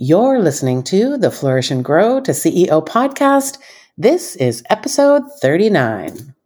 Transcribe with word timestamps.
You're 0.00 0.38
listening 0.38 0.84
to 0.84 1.16
the 1.16 1.32
Flourish 1.32 1.72
and 1.72 1.84
Grow 1.84 2.20
to 2.20 2.30
CEO 2.30 2.86
podcast. 2.86 3.58
This 3.96 4.36
is 4.36 4.62
episode 4.70 5.24
39. 5.40 6.36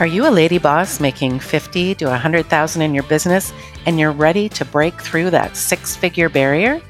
Are 0.00 0.06
you 0.06 0.26
a 0.26 0.30
lady 0.32 0.56
boss 0.56 0.98
making 0.98 1.40
50 1.40 1.94
to 1.96 2.06
100,000 2.06 2.80
in 2.80 2.94
your 2.94 3.02
business 3.02 3.52
and 3.84 4.00
you're 4.00 4.12
ready 4.12 4.48
to 4.48 4.64
break 4.64 4.98
through 4.98 5.28
that 5.28 5.58
six-figure 5.58 6.30
barrier? 6.30 6.80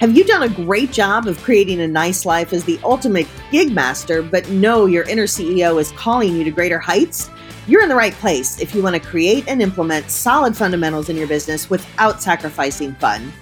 Have 0.00 0.16
you 0.16 0.24
done 0.24 0.42
a 0.42 0.48
great 0.48 0.90
job 0.90 1.28
of 1.28 1.40
creating 1.44 1.80
a 1.82 1.86
nice 1.86 2.26
life 2.26 2.52
as 2.52 2.64
the 2.64 2.80
ultimate 2.82 3.28
gig 3.52 3.72
master, 3.72 4.22
but 4.22 4.50
know 4.50 4.86
your 4.86 5.04
inner 5.04 5.28
CEO 5.28 5.80
is 5.80 5.92
calling 5.92 6.34
you 6.34 6.42
to 6.42 6.50
greater 6.50 6.80
heights? 6.80 7.30
You're 7.68 7.84
in 7.84 7.88
the 7.88 7.94
right 7.94 8.14
place 8.14 8.60
if 8.60 8.74
you 8.74 8.82
want 8.82 8.96
to 8.96 9.08
create 9.08 9.46
and 9.46 9.62
implement 9.62 10.10
solid 10.10 10.56
fundamentals 10.56 11.10
in 11.10 11.16
your 11.16 11.28
business 11.28 11.70
without 11.70 12.20
sacrificing 12.20 12.92
fun. 12.96 13.32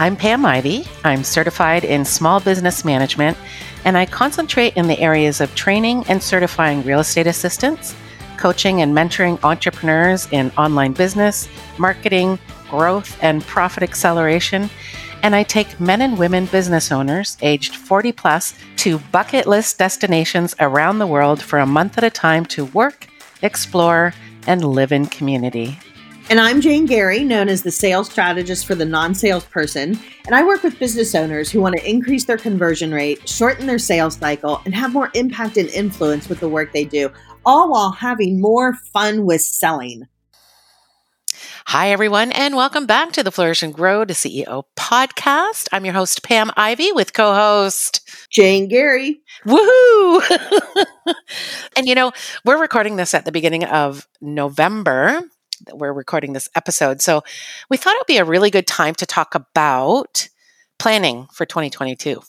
I'm 0.00 0.16
Pam 0.16 0.44
Ivey. 0.44 0.84
I'm 1.02 1.24
certified 1.24 1.82
in 1.82 2.04
small 2.04 2.40
business 2.40 2.84
management, 2.84 3.38
and 3.86 3.96
I 3.96 4.04
concentrate 4.04 4.76
in 4.76 4.86
the 4.86 5.00
areas 5.00 5.40
of 5.40 5.54
training 5.54 6.04
and 6.08 6.22
certifying 6.22 6.84
real 6.84 7.00
estate 7.00 7.26
assistants 7.26 7.94
coaching 8.38 8.80
and 8.80 8.96
mentoring 8.96 9.42
entrepreneurs 9.42 10.28
in 10.30 10.50
online 10.52 10.92
business, 10.92 11.48
marketing, 11.76 12.38
growth, 12.70 13.18
and 13.22 13.42
profit 13.42 13.82
acceleration. 13.82 14.70
And 15.22 15.34
I 15.34 15.42
take 15.42 15.80
men 15.80 16.00
and 16.00 16.16
women 16.16 16.46
business 16.46 16.92
owners 16.92 17.36
aged 17.42 17.74
40 17.74 18.12
plus 18.12 18.54
to 18.76 18.98
bucket 18.98 19.46
list 19.46 19.78
destinations 19.78 20.54
around 20.60 20.98
the 20.98 21.06
world 21.06 21.42
for 21.42 21.58
a 21.58 21.66
month 21.66 21.98
at 21.98 22.04
a 22.04 22.10
time 22.10 22.46
to 22.46 22.66
work, 22.66 23.08
explore, 23.42 24.14
and 24.46 24.64
live 24.64 24.92
in 24.92 25.06
community. 25.06 25.78
And 26.30 26.38
I'm 26.38 26.60
Jane 26.60 26.86
Garee, 26.86 27.24
known 27.24 27.48
as 27.48 27.62
the 27.62 27.70
sales 27.70 28.10
strategist 28.10 28.66
for 28.66 28.74
the 28.74 28.84
non 28.84 29.14
salesperson. 29.14 29.98
And 30.26 30.34
I 30.34 30.44
work 30.44 30.62
with 30.62 30.78
business 30.78 31.14
owners 31.14 31.50
who 31.50 31.58
want 31.58 31.74
to 31.78 31.88
increase 31.88 32.26
their 32.26 32.36
conversion 32.36 32.92
rate, 32.92 33.26
shorten 33.26 33.66
their 33.66 33.78
sales 33.78 34.16
cycle, 34.16 34.60
and 34.66 34.74
have 34.74 34.92
more 34.92 35.10
impact 35.14 35.56
and 35.56 35.70
influence 35.70 36.28
with 36.28 36.38
the 36.40 36.48
work 36.48 36.72
they 36.72 36.84
do 36.84 37.10
all 37.48 37.70
while 37.70 37.92
having 37.92 38.38
more 38.38 38.74
fun 38.92 39.24
with 39.24 39.40
selling. 39.40 40.02
Hi, 41.64 41.90
everyone, 41.90 42.30
and 42.32 42.54
welcome 42.54 42.84
back 42.84 43.12
to 43.12 43.22
the 43.22 43.32
Flourish 43.32 43.62
and 43.62 43.72
Grow 43.72 44.04
to 44.04 44.12
CEO 44.12 44.64
podcast. 44.76 45.66
I'm 45.72 45.86
your 45.86 45.94
host, 45.94 46.22
Pam 46.22 46.50
Ivey, 46.58 46.92
with 46.92 47.14
co 47.14 47.32
host 47.32 48.06
Jane 48.28 48.68
Garee. 48.68 49.20
Woohoo! 49.46 50.74
and 51.76 51.86
you 51.86 51.94
know, 51.94 52.12
we're 52.44 52.60
recording 52.60 52.96
this 52.96 53.14
at 53.14 53.24
the 53.24 53.32
beginning 53.32 53.64
of 53.64 54.06
November. 54.20 55.22
We're 55.72 55.94
recording 55.94 56.34
this 56.34 56.50
episode. 56.54 57.00
So 57.00 57.22
we 57.70 57.78
thought 57.78 57.94
it 57.94 58.00
would 58.00 58.12
be 58.12 58.18
a 58.18 58.26
really 58.26 58.50
good 58.50 58.66
time 58.66 58.94
to 58.96 59.06
talk 59.06 59.34
about 59.34 60.28
planning 60.78 61.28
for 61.32 61.46
2022. 61.46 62.20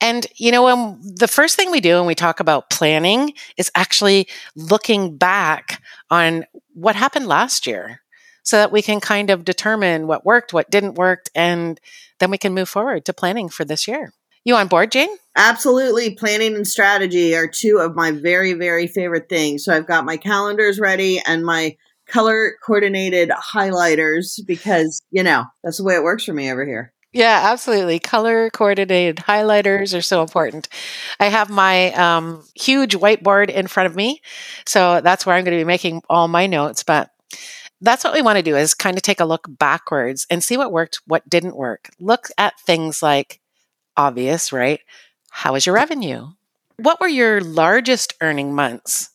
And, 0.00 0.26
you 0.36 0.52
know, 0.52 0.64
when 0.64 1.00
the 1.02 1.28
first 1.28 1.56
thing 1.56 1.70
we 1.70 1.80
do 1.80 1.96
when 1.96 2.06
we 2.06 2.14
talk 2.14 2.40
about 2.40 2.70
planning 2.70 3.34
is 3.56 3.70
actually 3.74 4.28
looking 4.56 5.16
back 5.16 5.82
on 6.10 6.44
what 6.74 6.96
happened 6.96 7.26
last 7.26 7.66
year 7.66 8.00
so 8.42 8.56
that 8.56 8.72
we 8.72 8.82
can 8.82 9.00
kind 9.00 9.30
of 9.30 9.44
determine 9.44 10.06
what 10.06 10.24
worked, 10.24 10.52
what 10.52 10.70
didn't 10.70 10.94
work, 10.94 11.26
and 11.34 11.80
then 12.18 12.30
we 12.30 12.38
can 12.38 12.54
move 12.54 12.68
forward 12.68 13.04
to 13.04 13.12
planning 13.12 13.48
for 13.48 13.64
this 13.64 13.86
year. 13.86 14.12
You 14.44 14.56
on 14.56 14.68
board, 14.68 14.90
Jane? 14.90 15.14
Absolutely. 15.36 16.14
Planning 16.14 16.56
and 16.56 16.66
strategy 16.66 17.34
are 17.36 17.46
two 17.46 17.78
of 17.78 17.94
my 17.94 18.10
very, 18.10 18.54
very 18.54 18.86
favorite 18.86 19.28
things. 19.28 19.64
So 19.64 19.74
I've 19.74 19.86
got 19.86 20.06
my 20.06 20.16
calendars 20.16 20.80
ready 20.80 21.20
and 21.26 21.44
my 21.44 21.76
color 22.06 22.54
coordinated 22.64 23.30
highlighters 23.30 24.40
because, 24.46 25.02
you 25.10 25.22
know, 25.22 25.44
that's 25.62 25.76
the 25.76 25.84
way 25.84 25.94
it 25.94 26.02
works 26.02 26.24
for 26.24 26.32
me 26.32 26.50
over 26.50 26.66
here. 26.66 26.92
Yeah, 27.12 27.40
absolutely. 27.50 27.98
Color 27.98 28.50
coordinated 28.50 29.16
highlighters 29.16 29.96
are 29.98 30.02
so 30.02 30.22
important. 30.22 30.68
I 31.18 31.26
have 31.26 31.50
my 31.50 31.92
um, 31.94 32.44
huge 32.54 32.94
whiteboard 32.96 33.50
in 33.50 33.66
front 33.66 33.88
of 33.88 33.96
me. 33.96 34.22
So 34.64 35.00
that's 35.00 35.26
where 35.26 35.34
I'm 35.34 35.44
going 35.44 35.58
to 35.58 35.60
be 35.60 35.66
making 35.66 36.02
all 36.08 36.28
my 36.28 36.46
notes. 36.46 36.84
But 36.84 37.10
that's 37.80 38.04
what 38.04 38.14
we 38.14 38.22
want 38.22 38.36
to 38.36 38.42
do 38.44 38.56
is 38.56 38.74
kind 38.74 38.96
of 38.96 39.02
take 39.02 39.20
a 39.20 39.24
look 39.24 39.46
backwards 39.48 40.26
and 40.30 40.44
see 40.44 40.56
what 40.56 40.70
worked, 40.72 41.00
what 41.06 41.28
didn't 41.28 41.56
work. 41.56 41.90
Look 41.98 42.28
at 42.38 42.60
things 42.60 43.02
like 43.02 43.40
obvious, 43.96 44.52
right? 44.52 44.80
How 45.30 45.54
was 45.54 45.66
your 45.66 45.74
revenue? 45.74 46.28
What 46.76 47.00
were 47.00 47.08
your 47.08 47.40
largest 47.40 48.14
earning 48.20 48.54
months? 48.54 49.10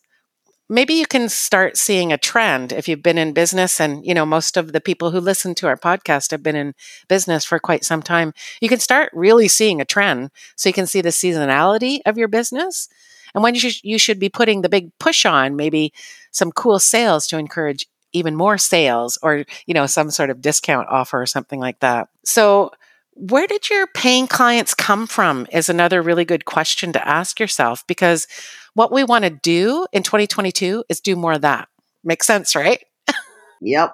Maybe 0.70 0.94
you 0.94 1.06
can 1.06 1.30
start 1.30 1.78
seeing 1.78 2.12
a 2.12 2.18
trend 2.18 2.72
if 2.72 2.88
you've 2.88 3.04
been 3.04 3.18
in 3.18 3.34
business 3.34 3.80
and 3.80 4.06
you 4.06 4.14
know 4.14 4.26
most 4.26 4.58
of 4.58 4.72
the 4.72 4.82
people 4.82 5.12
who 5.12 5.20
listen 5.20 5.56
to 5.56 5.68
our 5.68 5.78
podcast 5.78 6.32
have 6.32 6.44
been 6.44 6.56
in 6.56 6.74
business 7.08 7.46
for 7.46 7.60
quite 7.60 7.84
some 7.84 8.02
time. 8.02 8.34
You 8.62 8.70
can 8.70 8.80
start 8.80 9.12
really 9.14 9.48
seeing 9.48 9.80
a 9.80 9.86
trend 9.86 10.32
so 10.56 10.70
you 10.70 10.74
can 10.74 10.88
see 10.88 11.02
the 11.02 11.10
seasonality 11.10 12.00
of 12.06 12.18
your 12.18 12.28
business 12.28 12.90
and 13.36 13.44
when 13.44 13.54
you, 13.54 13.60
sh- 13.70 13.82
you 13.84 14.00
should 14.00 14.18
be 14.18 14.30
putting 14.30 14.62
the 14.62 14.70
big 14.70 14.98
push 14.98 15.26
on 15.26 15.56
maybe 15.56 15.94
some 16.32 16.52
cool 16.52 16.80
sales 16.80 17.28
to 17.28 17.38
encourage 17.38 17.88
even 18.14 18.36
more 18.36 18.58
sales 18.58 19.20
or 19.22 19.46
you 19.68 19.74
know 19.74 19.86
some 19.86 20.10
sort 20.10 20.30
of 20.30 20.42
discount 20.42 20.88
offer 20.90 21.22
or 21.22 21.26
something 21.26 21.60
like 21.60 21.80
that. 21.82 22.08
So 22.24 22.72
where 23.12 23.48
did 23.48 23.70
your 23.70 23.88
paying 23.88 24.28
clients 24.28 24.74
come 24.74 25.06
from 25.08 25.48
is 25.52 25.70
another 25.70 26.02
really 26.02 26.26
good 26.26 26.46
question 26.46 26.92
to 26.94 27.08
ask 27.08 27.40
yourself 27.40 27.86
because 27.88 28.28
what 28.76 28.92
we 28.92 29.04
want 29.04 29.24
to 29.24 29.32
do 29.32 29.88
in 29.92 30.04
2022 30.04 30.84
is 30.88 31.02
do 31.02 31.16
more 31.16 31.34
of 31.34 31.42
that. 31.42 31.68
Makes 32.04 32.28
sense, 32.28 32.56
right? 32.56 32.84
Yep. 33.62 33.94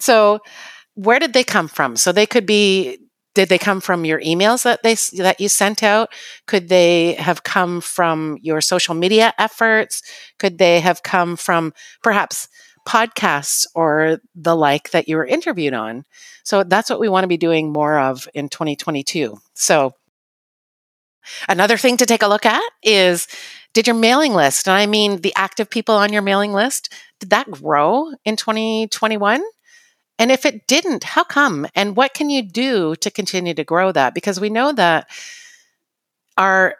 so, 0.00 0.40
where 0.94 1.20
did 1.20 1.32
they 1.32 1.44
come 1.44 1.68
from? 1.68 1.96
So 1.96 2.10
they 2.10 2.26
could 2.26 2.44
be 2.44 2.98
did 3.36 3.50
they 3.50 3.58
come 3.58 3.82
from 3.82 4.06
your 4.06 4.20
emails 4.20 4.64
that 4.64 4.82
they 4.82 4.94
that 5.22 5.40
you 5.40 5.48
sent 5.48 5.82
out? 5.82 6.08
Could 6.46 6.68
they 6.68 7.12
have 7.14 7.44
come 7.44 7.82
from 7.82 8.38
your 8.40 8.62
social 8.62 8.94
media 8.94 9.32
efforts? 9.38 10.02
Could 10.38 10.56
they 10.56 10.80
have 10.80 11.02
come 11.02 11.36
from 11.36 11.74
perhaps 12.02 12.48
podcasts 12.88 13.66
or 13.74 14.20
the 14.34 14.56
like 14.56 14.90
that 14.90 15.06
you 15.06 15.16
were 15.16 15.26
interviewed 15.26 15.74
on? 15.74 16.04
So 16.44 16.64
that's 16.64 16.88
what 16.88 16.98
we 16.98 17.10
want 17.10 17.24
to 17.24 17.28
be 17.28 17.36
doing 17.36 17.72
more 17.72 17.98
of 17.98 18.26
in 18.32 18.48
2022. 18.48 19.36
So 19.52 19.92
another 21.48 21.76
thing 21.76 21.96
to 21.98 22.06
take 22.06 22.22
a 22.22 22.28
look 22.28 22.46
at 22.46 22.62
is 22.82 23.28
did 23.74 23.86
your 23.86 23.96
mailing 23.96 24.32
list, 24.32 24.66
and 24.66 24.76
I 24.76 24.86
mean 24.86 25.20
the 25.20 25.34
active 25.36 25.68
people 25.68 25.94
on 25.94 26.12
your 26.12 26.22
mailing 26.22 26.52
list, 26.52 26.92
did 27.20 27.30
that 27.30 27.50
grow 27.50 28.12
in 28.24 28.36
2021? 28.36 29.42
And 30.18 30.32
if 30.32 30.46
it 30.46 30.66
didn't, 30.66 31.04
how 31.04 31.24
come? 31.24 31.66
And 31.74 31.94
what 31.94 32.14
can 32.14 32.30
you 32.30 32.42
do 32.42 32.96
to 32.96 33.10
continue 33.10 33.52
to 33.52 33.64
grow 33.64 33.92
that? 33.92 34.14
Because 34.14 34.40
we 34.40 34.48
know 34.48 34.72
that 34.72 35.08
our 36.38 36.76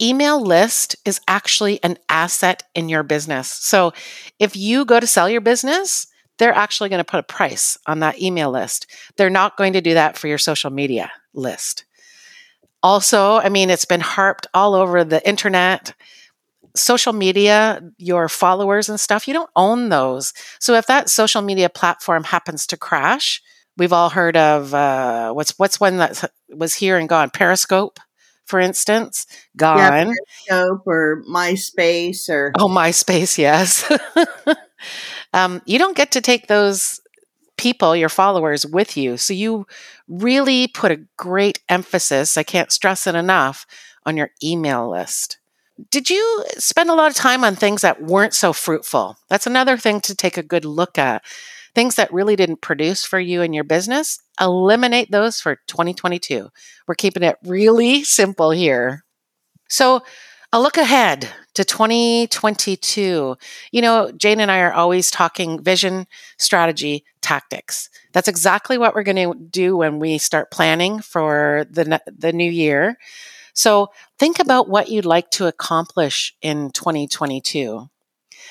email 0.00 0.42
list 0.42 0.96
is 1.06 1.20
actually 1.26 1.82
an 1.82 1.96
asset 2.10 2.64
in 2.74 2.90
your 2.90 3.02
business. 3.02 3.50
So 3.50 3.94
if 4.38 4.56
you 4.56 4.84
go 4.84 5.00
to 5.00 5.06
sell 5.06 5.30
your 5.30 5.40
business, 5.40 6.06
they're 6.38 6.54
actually 6.54 6.90
going 6.90 7.00
to 7.00 7.10
put 7.10 7.20
a 7.20 7.22
price 7.22 7.78
on 7.86 8.00
that 8.00 8.20
email 8.20 8.50
list. 8.50 8.86
They're 9.16 9.30
not 9.30 9.56
going 9.56 9.72
to 9.72 9.80
do 9.80 9.94
that 9.94 10.18
for 10.18 10.28
your 10.28 10.36
social 10.36 10.70
media 10.70 11.10
list. 11.32 11.85
Also, 12.86 13.38
I 13.38 13.48
mean, 13.48 13.68
it's 13.68 13.84
been 13.84 14.00
harped 14.00 14.46
all 14.54 14.76
over 14.76 15.02
the 15.02 15.26
internet 15.28 15.92
social 16.76 17.12
media, 17.12 17.82
your 17.98 18.28
followers 18.28 18.88
and 18.88 19.00
stuff, 19.00 19.26
you 19.26 19.34
don't 19.34 19.50
own 19.56 19.88
those. 19.88 20.32
So 20.60 20.74
if 20.74 20.86
that 20.86 21.10
social 21.10 21.42
media 21.42 21.68
platform 21.68 22.22
happens 22.22 22.64
to 22.68 22.76
crash, 22.76 23.42
we've 23.76 23.92
all 23.92 24.10
heard 24.10 24.36
of 24.36 24.72
uh, 24.72 25.32
what's 25.32 25.58
what's 25.58 25.80
one 25.80 25.96
that 25.96 26.30
was 26.48 26.74
here 26.74 26.96
and 26.96 27.08
gone, 27.08 27.30
Periscope, 27.30 27.98
for 28.44 28.60
instance, 28.60 29.26
gone. 29.56 29.78
Yeah, 29.78 30.04
Periscope 30.04 30.86
or 30.86 31.24
MySpace 31.28 32.28
or 32.28 32.52
oh, 32.56 32.68
MySpace, 32.68 33.36
yes. 33.36 33.90
um, 35.32 35.60
you 35.66 35.80
don't 35.80 35.96
get 35.96 36.12
to 36.12 36.20
take 36.20 36.46
those 36.46 37.00
people, 37.56 37.96
your 37.96 38.08
followers, 38.08 38.66
with 38.66 38.96
you. 38.96 39.16
So 39.16 39.32
you 39.32 39.66
really 40.08 40.68
put 40.68 40.92
a 40.92 41.00
great 41.16 41.60
emphasis. 41.68 42.36
I 42.36 42.42
can't 42.42 42.72
stress 42.72 43.06
it 43.06 43.14
enough 43.14 43.66
on 44.04 44.16
your 44.16 44.30
email 44.42 44.90
list. 44.90 45.38
Did 45.90 46.08
you 46.08 46.44
spend 46.56 46.88
a 46.88 46.94
lot 46.94 47.10
of 47.10 47.16
time 47.16 47.44
on 47.44 47.54
things 47.54 47.82
that 47.82 48.02
weren't 48.02 48.34
so 48.34 48.52
fruitful? 48.52 49.18
That's 49.28 49.46
another 49.46 49.76
thing 49.76 50.00
to 50.02 50.14
take 50.14 50.38
a 50.38 50.42
good 50.42 50.64
look 50.64 50.96
at. 50.96 51.22
Things 51.74 51.96
that 51.96 52.12
really 52.12 52.36
didn't 52.36 52.62
produce 52.62 53.04
for 53.04 53.20
you 53.20 53.42
and 53.42 53.54
your 53.54 53.64
business, 53.64 54.18
eliminate 54.40 55.10
those 55.10 55.40
for 55.40 55.56
2022. 55.66 56.48
We're 56.86 56.94
keeping 56.94 57.22
it 57.22 57.36
really 57.44 58.02
simple 58.04 58.50
here. 58.50 59.04
So, 59.68 60.02
A 60.52 60.60
look 60.60 60.78
ahead 60.78 61.28
to 61.54 61.64
2022. 61.64 63.36
You 63.72 63.82
know, 63.82 64.12
Jane 64.12 64.40
and 64.40 64.50
I 64.50 64.60
are 64.60 64.72
always 64.72 65.10
talking 65.10 65.62
vision, 65.62 66.06
strategy, 66.38 67.04
tactics. 67.26 67.90
That's 68.12 68.28
exactly 68.28 68.78
what 68.78 68.94
we're 68.94 69.02
going 69.02 69.16
to 69.16 69.34
do 69.34 69.76
when 69.76 69.98
we 69.98 70.16
start 70.18 70.52
planning 70.52 71.00
for 71.00 71.66
the 71.68 72.00
the 72.06 72.32
new 72.32 72.50
year. 72.50 72.98
So, 73.52 73.88
think 74.18 74.38
about 74.38 74.68
what 74.68 74.90
you'd 74.90 75.04
like 75.06 75.30
to 75.32 75.46
accomplish 75.46 76.36
in 76.40 76.70
2022. 76.70 77.88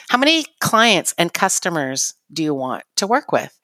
How 0.10 0.18
many 0.18 0.45
clients 0.60 1.13
and 1.18 1.33
customers 1.33 2.16
do 2.33 2.44
you 2.44 2.54
want 2.54 2.83
to 2.98 3.07
work 3.07 3.31
with? 3.31 3.57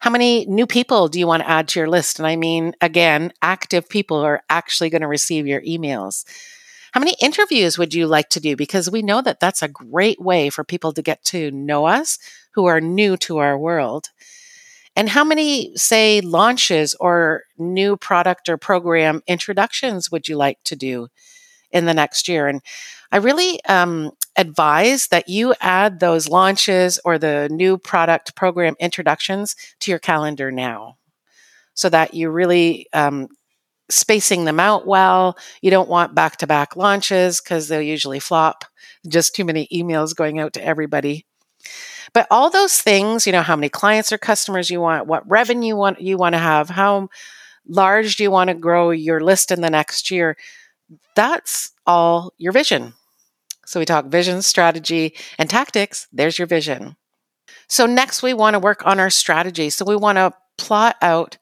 How 0.00 0.10
many 0.10 0.46
new 0.46 0.66
people 0.66 1.08
do 1.08 1.18
you 1.20 1.26
want 1.26 1.42
to 1.42 1.48
add 1.48 1.68
to 1.68 1.80
your 1.80 1.88
list? 1.88 2.18
And 2.18 2.26
I 2.26 2.34
mean, 2.34 2.74
again, 2.80 3.32
active 3.40 3.88
people 3.88 4.18
are 4.18 4.42
actually 4.50 4.90
going 4.90 5.02
to 5.02 5.08
receive 5.08 5.46
your 5.46 5.60
emails. 5.62 6.24
How 6.92 7.00
many 7.00 7.14
interviews 7.20 7.78
would 7.78 7.94
you 7.94 8.06
like 8.06 8.30
to 8.30 8.40
do? 8.40 8.56
Because 8.56 8.90
we 8.90 9.02
know 9.02 9.22
that 9.22 9.38
that's 9.38 9.62
a 9.62 9.68
great 9.68 10.20
way 10.20 10.50
for 10.50 10.64
people 10.64 10.92
to 10.92 11.02
get 11.02 11.22
to 11.26 11.50
know 11.50 11.86
us 11.86 12.18
who 12.54 12.64
are 12.64 12.80
new 12.80 13.16
to 13.18 13.38
our 13.38 13.56
world. 13.56 14.08
And 14.96 15.10
how 15.10 15.24
many, 15.24 15.76
say, 15.76 16.22
launches 16.22 16.94
or 16.94 17.42
new 17.58 17.96
product 17.96 18.48
or 18.48 18.56
program 18.56 19.22
introductions 19.26 20.10
would 20.10 20.26
you 20.26 20.36
like 20.36 20.58
to 20.64 20.74
do 20.74 21.08
in 21.70 21.84
the 21.84 21.94
next 21.94 22.28
year? 22.28 22.48
And 22.48 22.62
I 23.12 23.18
really 23.18 23.62
um, 23.66 24.12
advise 24.36 25.08
that 25.08 25.28
you 25.28 25.54
add 25.60 26.00
those 26.00 26.28
launches 26.28 26.98
or 27.04 27.18
the 27.18 27.48
new 27.50 27.76
product 27.76 28.34
program 28.34 28.74
introductions 28.80 29.54
to 29.80 29.90
your 29.90 30.00
calendar 30.00 30.50
now 30.50 30.96
so 31.74 31.90
that 31.90 32.14
you 32.14 32.30
really 32.30 32.86
um, 32.94 33.28
spacing 33.90 34.44
them 34.44 34.58
out 34.58 34.86
well. 34.86 35.36
You 35.60 35.70
don't 35.70 35.90
want 35.90 36.14
back 36.14 36.38
to 36.38 36.46
back 36.46 36.74
launches 36.74 37.40
because 37.40 37.68
they'll 37.68 37.82
usually 37.82 38.18
flop. 38.18 38.64
Just 39.06 39.34
too 39.36 39.44
many 39.44 39.68
emails 39.72 40.16
going 40.16 40.40
out 40.40 40.54
to 40.54 40.64
everybody. 40.64 41.26
But 42.12 42.26
all 42.30 42.50
those 42.50 42.80
things, 42.80 43.26
you 43.26 43.32
know, 43.32 43.42
how 43.42 43.56
many 43.56 43.68
clients 43.68 44.12
or 44.12 44.18
customers 44.18 44.70
you 44.70 44.80
want, 44.80 45.06
what 45.06 45.28
revenue 45.28 45.68
you 45.68 45.76
want 45.76 46.00
you 46.00 46.16
want 46.16 46.34
to 46.34 46.38
have, 46.38 46.68
how 46.68 47.08
large 47.66 48.16
do 48.16 48.22
you 48.22 48.30
want 48.30 48.48
to 48.48 48.54
grow 48.54 48.90
your 48.90 49.20
list 49.20 49.50
in 49.50 49.60
the 49.60 49.70
next 49.70 50.10
year? 50.10 50.36
That's 51.14 51.72
all 51.86 52.32
your 52.38 52.52
vision. 52.52 52.94
So 53.66 53.80
we 53.80 53.86
talk 53.86 54.06
vision, 54.06 54.42
strategy, 54.42 55.14
and 55.38 55.50
tactics. 55.50 56.06
There's 56.12 56.38
your 56.38 56.46
vision. 56.46 56.96
So 57.68 57.86
next 57.86 58.22
we 58.22 58.32
want 58.32 58.54
to 58.54 58.60
work 58.60 58.86
on 58.86 59.00
our 59.00 59.10
strategy. 59.10 59.70
So 59.70 59.84
we 59.84 59.96
want 59.96 60.16
to 60.16 60.32
plot 60.56 60.96
out 61.02 61.38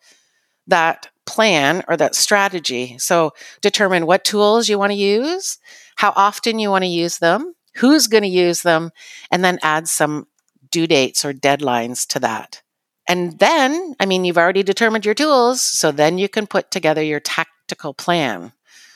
that 0.66 1.08
plan 1.26 1.84
or 1.88 1.96
that 1.96 2.14
strategy. 2.14 2.96
So 2.98 3.32
determine 3.60 4.06
what 4.06 4.24
tools 4.24 4.68
you 4.68 4.78
want 4.78 4.92
to 4.92 4.98
use, 4.98 5.58
how 5.96 6.12
often 6.16 6.58
you 6.58 6.70
want 6.70 6.84
to 6.84 6.88
use 6.88 7.18
them, 7.18 7.54
who's 7.76 8.06
going 8.06 8.22
to 8.22 8.28
use 8.28 8.62
them, 8.62 8.90
and 9.30 9.44
then 9.44 9.58
add 9.62 9.88
some 9.88 10.26
due 10.74 10.88
dates 10.88 11.24
or 11.24 11.32
deadlines 11.32 12.04
to 12.08 12.18
that. 12.18 12.60
And 13.08 13.38
then, 13.38 13.94
I 14.00 14.06
mean, 14.06 14.24
you've 14.24 14.38
already 14.38 14.64
determined 14.64 15.04
your 15.04 15.14
tools, 15.14 15.60
so 15.60 15.92
then 15.92 16.18
you 16.18 16.28
can 16.28 16.48
put 16.48 16.72
together 16.72 17.02
your 17.02 17.20
tactical 17.20 17.94
plan. 17.94 18.52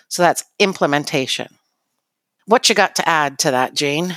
So 0.08 0.22
that's 0.22 0.44
implementation. 0.58 1.54
What 2.46 2.68
you 2.68 2.74
got 2.74 2.96
to 2.96 3.08
add 3.08 3.38
to 3.40 3.52
that, 3.52 3.74
Jane? 3.74 4.16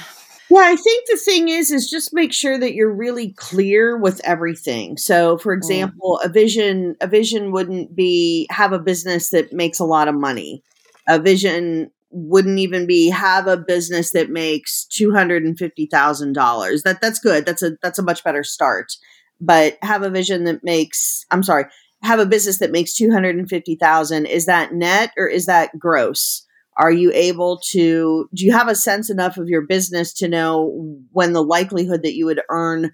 Yeah, 0.49 0.63
I 0.63 0.75
think 0.75 1.07
the 1.07 1.17
thing 1.17 1.49
is, 1.49 1.69
is 1.71 1.87
just 1.87 2.13
make 2.13 2.33
sure 2.33 2.57
that 2.57 2.73
you're 2.73 2.91
really 2.91 3.33
clear 3.33 3.95
with 3.95 4.19
everything. 4.23 4.97
So, 4.97 5.37
for 5.37 5.53
mm. 5.53 5.57
example, 5.57 6.19
mm. 6.19 6.25
a 6.25 6.29
vision, 6.29 6.95
a 6.99 7.07
vision 7.07 7.51
wouldn't 7.51 7.95
be 7.95 8.47
have 8.49 8.73
a 8.73 8.79
business 8.79 9.29
that 9.29 9.53
makes 9.53 9.79
a 9.79 9.85
lot 9.85 10.07
of 10.07 10.15
money. 10.15 10.63
A 11.07 11.19
vision 11.19 11.91
wouldn't 12.11 12.59
even 12.59 12.85
be 12.85 13.09
have 13.09 13.47
a 13.47 13.57
business 13.57 14.11
that 14.11 14.29
makes 14.29 14.85
two 14.85 15.11
hundred 15.11 15.43
and 15.43 15.57
fifty 15.57 15.87
thousand 15.91 16.33
dollars. 16.33 16.83
That 16.83 17.01
that's 17.01 17.19
good. 17.19 17.45
That's 17.45 17.63
a 17.63 17.71
that's 17.81 17.99
a 17.99 18.03
much 18.03 18.23
better 18.23 18.43
start. 18.43 18.91
But 19.39 19.77
have 19.81 20.03
a 20.03 20.09
vision 20.09 20.43
that 20.43 20.63
makes 20.63 21.25
I'm 21.31 21.43
sorry, 21.43 21.65
have 22.03 22.19
a 22.19 22.25
business 22.25 22.59
that 22.59 22.71
makes 22.71 22.93
two 22.93 23.11
hundred 23.11 23.37
and 23.37 23.49
fifty 23.49 23.75
thousand. 23.75 24.25
Is 24.25 24.45
that 24.45 24.73
net 24.73 25.11
or 25.17 25.27
is 25.27 25.45
that 25.45 25.77
gross? 25.79 26.45
Are 26.77 26.91
you 26.91 27.11
able 27.13 27.59
to, 27.71 28.29
do 28.33 28.45
you 28.45 28.53
have 28.53 28.69
a 28.69 28.75
sense 28.75 29.09
enough 29.09 29.37
of 29.37 29.49
your 29.49 29.61
business 29.61 30.13
to 30.13 30.27
know 30.27 30.71
when 31.11 31.33
the 31.33 31.43
likelihood 31.43 32.01
that 32.03 32.15
you 32.15 32.25
would 32.25 32.41
earn 32.49 32.91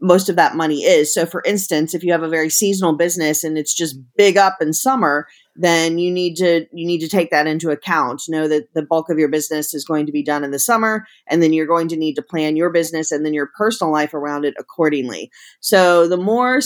most 0.00 0.28
of 0.28 0.36
that 0.36 0.56
money 0.56 0.82
is? 0.82 1.12
So, 1.12 1.24
for 1.24 1.42
instance, 1.46 1.94
if 1.94 2.04
you 2.04 2.12
have 2.12 2.22
a 2.22 2.28
very 2.28 2.50
seasonal 2.50 2.96
business 2.96 3.42
and 3.42 3.56
it's 3.56 3.74
just 3.74 3.96
big 4.16 4.36
up 4.36 4.58
in 4.60 4.74
summer, 4.74 5.26
then 5.56 5.98
you 5.98 6.10
need 6.10 6.36
to 6.36 6.66
you 6.72 6.86
need 6.86 7.00
to 7.00 7.08
take 7.08 7.30
that 7.30 7.46
into 7.46 7.70
account 7.70 8.22
know 8.28 8.48
that 8.48 8.72
the 8.74 8.82
bulk 8.82 9.08
of 9.08 9.18
your 9.18 9.28
business 9.28 9.74
is 9.74 9.84
going 9.84 10.06
to 10.06 10.12
be 10.12 10.22
done 10.22 10.44
in 10.44 10.50
the 10.50 10.58
summer 10.58 11.06
and 11.28 11.42
then 11.42 11.52
you're 11.52 11.66
going 11.66 11.88
to 11.88 11.96
need 11.96 12.14
to 12.14 12.22
plan 12.22 12.56
your 12.56 12.70
business 12.70 13.12
and 13.12 13.24
then 13.24 13.34
your 13.34 13.50
personal 13.56 13.92
life 13.92 14.14
around 14.14 14.44
it 14.44 14.54
accordingly 14.58 15.30
so 15.60 16.08
the 16.08 16.16
more 16.16 16.60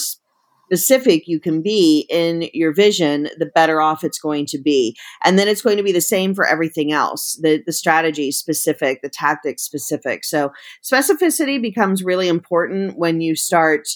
specific 0.68 1.26
you 1.26 1.40
can 1.40 1.62
be 1.62 2.06
in 2.10 2.48
your 2.52 2.74
vision, 2.74 3.28
the 3.38 3.50
better 3.54 3.80
off 3.80 4.04
it's 4.04 4.18
going 4.18 4.44
to 4.44 4.58
be. 4.58 4.94
And 5.24 5.38
then 5.38 5.48
it's 5.48 5.62
going 5.62 5.78
to 5.78 5.82
be 5.82 5.92
the 5.92 6.00
same 6.00 6.34
for 6.34 6.46
everything 6.46 6.92
else. 6.92 7.38
The 7.42 7.62
the 7.64 7.72
strategy 7.72 8.30
specific, 8.30 9.00
the 9.02 9.08
tactics 9.08 9.62
specific. 9.62 10.24
So 10.24 10.52
specificity 10.84 11.60
becomes 11.60 12.04
really 12.04 12.28
important 12.28 12.98
when 12.98 13.20
you 13.20 13.34
start 13.34 13.88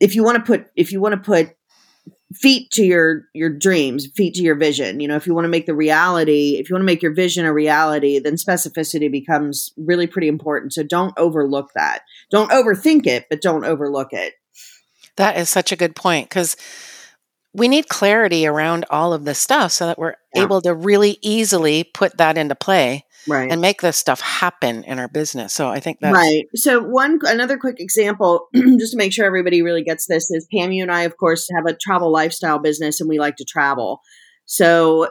if 0.00 0.14
you 0.14 0.24
want 0.24 0.36
to 0.36 0.42
put 0.42 0.66
if 0.74 0.90
you 0.92 1.00
want 1.00 1.12
to 1.12 1.20
put 1.20 1.50
feet 2.34 2.70
to 2.70 2.84
your 2.84 3.22
your 3.32 3.48
dreams 3.48 4.06
feet 4.14 4.34
to 4.34 4.42
your 4.42 4.54
vision. 4.54 5.00
You 5.00 5.08
know 5.08 5.16
if 5.16 5.26
you 5.26 5.34
want 5.34 5.46
to 5.46 5.50
make 5.50 5.66
the 5.66 5.74
reality 5.74 6.56
if 6.58 6.68
you 6.68 6.74
want 6.74 6.82
to 6.82 6.86
make 6.86 7.02
your 7.02 7.14
vision 7.14 7.46
a 7.46 7.52
reality 7.52 8.18
then 8.18 8.34
specificity 8.34 9.10
becomes 9.10 9.72
really 9.76 10.06
pretty 10.06 10.28
important. 10.28 10.74
So 10.74 10.82
don't 10.82 11.14
overlook 11.16 11.70
that. 11.74 12.00
Don't 12.30 12.50
overthink 12.50 13.06
it 13.06 13.26
but 13.30 13.40
don't 13.40 13.64
overlook 13.64 14.12
it. 14.12 14.34
That 15.16 15.36
is 15.36 15.48
such 15.48 15.72
a 15.72 15.76
good 15.76 15.96
point 15.96 16.28
because 16.28 16.56
we 17.54 17.66
need 17.66 17.88
clarity 17.88 18.46
around 18.46 18.84
all 18.90 19.12
of 19.12 19.24
this 19.24 19.38
stuff 19.38 19.72
so 19.72 19.86
that 19.86 19.98
we're 19.98 20.14
yeah. 20.34 20.42
able 20.42 20.60
to 20.60 20.74
really 20.74 21.18
easily 21.22 21.82
put 21.82 22.18
that 22.18 22.36
into 22.36 22.54
play 22.54 23.04
right. 23.28 23.50
and 23.50 23.60
make 23.60 23.80
this 23.80 23.96
stuff 23.96 24.20
happen 24.20 24.84
in 24.84 24.98
our 24.98 25.08
business. 25.08 25.52
So 25.52 25.68
I 25.68 25.80
think 25.80 25.98
that's 26.00 26.14
right. 26.14 26.44
So 26.54 26.82
one 26.82 27.18
another 27.26 27.58
quick 27.58 27.80
example, 27.80 28.48
just 28.54 28.92
to 28.92 28.98
make 28.98 29.12
sure 29.12 29.26
everybody 29.26 29.62
really 29.62 29.82
gets 29.82 30.06
this, 30.06 30.30
is 30.30 30.46
Pam. 30.52 30.72
You 30.72 30.82
and 30.82 30.92
I, 30.92 31.02
of 31.02 31.16
course, 31.16 31.48
have 31.54 31.66
a 31.66 31.76
travel 31.76 32.12
lifestyle 32.12 32.58
business, 32.58 33.00
and 33.00 33.08
we 33.08 33.18
like 33.18 33.36
to 33.36 33.44
travel. 33.44 34.00
So 34.46 35.08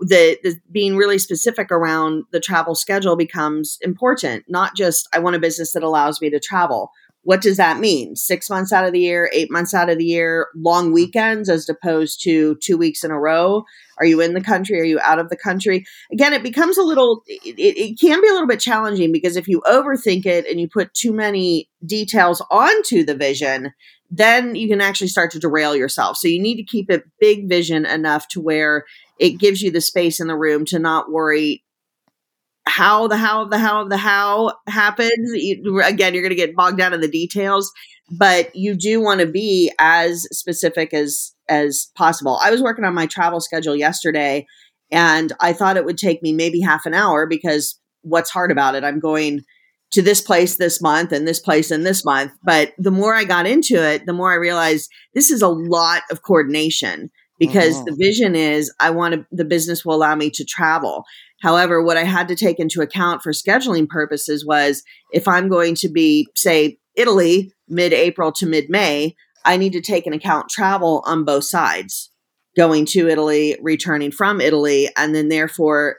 the, 0.00 0.38
the 0.42 0.56
being 0.70 0.96
really 0.96 1.18
specific 1.18 1.72
around 1.72 2.24
the 2.30 2.40
travel 2.40 2.74
schedule 2.74 3.16
becomes 3.16 3.78
important. 3.80 4.44
Not 4.48 4.76
just 4.76 5.08
I 5.12 5.18
want 5.18 5.36
a 5.36 5.40
business 5.40 5.72
that 5.72 5.82
allows 5.82 6.20
me 6.20 6.30
to 6.30 6.38
travel 6.38 6.92
what 7.22 7.40
does 7.40 7.56
that 7.56 7.78
mean? 7.78 8.16
Six 8.16 8.48
months 8.48 8.72
out 8.72 8.86
of 8.86 8.92
the 8.92 9.00
year, 9.00 9.30
eight 9.32 9.50
months 9.50 9.74
out 9.74 9.90
of 9.90 9.98
the 9.98 10.04
year, 10.04 10.46
long 10.54 10.86
mm-hmm. 10.86 10.94
weekends 10.94 11.48
as 11.48 11.68
opposed 11.68 12.22
to 12.22 12.56
two 12.62 12.76
weeks 12.78 13.04
in 13.04 13.10
a 13.10 13.18
row? 13.18 13.64
Are 13.98 14.06
you 14.06 14.20
in 14.20 14.34
the 14.34 14.40
country? 14.40 14.80
Are 14.80 14.84
you 14.84 15.00
out 15.00 15.18
of 15.18 15.28
the 15.28 15.36
country? 15.36 15.84
Again, 16.12 16.32
it 16.32 16.42
becomes 16.42 16.78
a 16.78 16.82
little, 16.82 17.22
it, 17.26 17.58
it 17.58 18.00
can 18.00 18.20
be 18.20 18.28
a 18.28 18.32
little 18.32 18.46
bit 18.46 18.60
challenging 18.60 19.12
because 19.12 19.36
if 19.36 19.48
you 19.48 19.60
overthink 19.66 20.24
it 20.24 20.46
and 20.46 20.60
you 20.60 20.68
put 20.68 20.94
too 20.94 21.12
many 21.12 21.68
details 21.84 22.42
onto 22.50 23.04
the 23.04 23.16
vision, 23.16 23.72
then 24.10 24.54
you 24.54 24.68
can 24.68 24.80
actually 24.80 25.08
start 25.08 25.30
to 25.32 25.38
derail 25.38 25.76
yourself. 25.76 26.16
So 26.16 26.28
you 26.28 26.40
need 26.40 26.56
to 26.56 26.64
keep 26.64 26.90
it 26.90 27.04
big 27.20 27.48
vision 27.48 27.84
enough 27.84 28.28
to 28.28 28.40
where 28.40 28.84
it 29.18 29.38
gives 29.38 29.60
you 29.60 29.70
the 29.70 29.80
space 29.80 30.20
in 30.20 30.28
the 30.28 30.36
room 30.36 30.64
to 30.66 30.78
not 30.78 31.10
worry 31.10 31.62
how 32.68 33.08
the 33.08 33.16
how 33.16 33.42
of 33.42 33.50
the 33.50 33.58
how 33.58 33.82
of 33.82 33.90
the 33.90 33.96
how 33.96 34.52
happens. 34.68 35.32
You, 35.34 35.82
again, 35.82 36.14
you're 36.14 36.22
going 36.22 36.30
to 36.30 36.36
get 36.36 36.54
bogged 36.54 36.78
down 36.78 36.92
in 36.94 37.00
the 37.00 37.08
details, 37.08 37.72
but 38.10 38.54
you 38.54 38.74
do 38.74 39.00
want 39.00 39.20
to 39.20 39.26
be 39.26 39.72
as 39.78 40.26
specific 40.32 40.94
as 40.94 41.34
as 41.48 41.88
possible. 41.96 42.38
I 42.42 42.50
was 42.50 42.62
working 42.62 42.84
on 42.84 42.94
my 42.94 43.06
travel 43.06 43.40
schedule 43.40 43.74
yesterday, 43.74 44.46
and 44.90 45.32
I 45.40 45.52
thought 45.52 45.76
it 45.76 45.84
would 45.84 45.98
take 45.98 46.22
me 46.22 46.32
maybe 46.32 46.60
half 46.60 46.86
an 46.86 46.94
hour 46.94 47.26
because 47.26 47.78
what's 48.02 48.30
hard 48.30 48.50
about 48.50 48.74
it? 48.74 48.84
I'm 48.84 49.00
going 49.00 49.42
to 49.90 50.02
this 50.02 50.20
place 50.20 50.56
this 50.56 50.82
month 50.82 51.12
and 51.12 51.26
this 51.26 51.40
place 51.40 51.70
and 51.70 51.84
this 51.84 52.04
month. 52.04 52.32
But 52.44 52.72
the 52.78 52.90
more 52.90 53.14
I 53.14 53.24
got 53.24 53.46
into 53.46 53.82
it, 53.82 54.06
the 54.06 54.12
more 54.12 54.30
I 54.30 54.36
realized 54.36 54.90
this 55.14 55.30
is 55.30 55.42
a 55.42 55.48
lot 55.48 56.02
of 56.10 56.22
coordination 56.22 57.10
because 57.38 57.76
uh-huh. 57.76 57.84
the 57.86 57.96
vision 57.98 58.34
is 58.34 58.72
I 58.80 58.90
want 58.90 59.14
to, 59.14 59.26
the 59.30 59.44
business 59.44 59.84
will 59.84 59.94
allow 59.94 60.14
me 60.14 60.30
to 60.30 60.44
travel. 60.44 61.04
However, 61.40 61.82
what 61.82 61.96
I 61.96 62.04
had 62.04 62.28
to 62.28 62.34
take 62.34 62.58
into 62.58 62.80
account 62.80 63.22
for 63.22 63.32
scheduling 63.32 63.88
purposes 63.88 64.44
was 64.44 64.82
if 65.12 65.28
I'm 65.28 65.48
going 65.48 65.74
to 65.76 65.88
be, 65.88 66.28
say, 66.34 66.78
Italy 66.96 67.52
mid 67.68 67.92
April 67.92 68.32
to 68.32 68.46
mid 68.46 68.68
May, 68.68 69.14
I 69.44 69.56
need 69.56 69.72
to 69.72 69.80
take 69.80 70.06
into 70.06 70.18
account 70.18 70.48
travel 70.48 71.02
on 71.06 71.24
both 71.24 71.44
sides, 71.44 72.10
going 72.56 72.86
to 72.86 73.08
Italy, 73.08 73.56
returning 73.62 74.10
from 74.10 74.40
Italy, 74.40 74.88
and 74.96 75.14
then 75.14 75.28
therefore 75.28 75.96